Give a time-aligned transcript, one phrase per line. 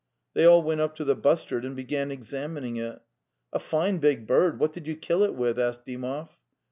[0.33, 3.01] They all went up to the bustard and began exam ining it.
[3.53, 6.29] '"A fine big bird; what did you kill it with?" asked Dymov.